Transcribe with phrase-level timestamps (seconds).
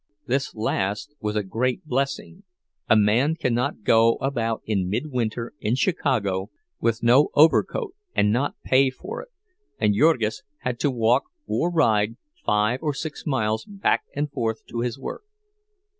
[0.25, 2.41] This last was a great blessing.
[2.89, 8.89] A man cannot go about in midwinter in Chicago with no overcoat and not pay
[8.89, 9.29] for it,
[9.77, 14.79] and Jurgis had to walk or ride five or six miles back and forth to
[14.79, 15.21] his work.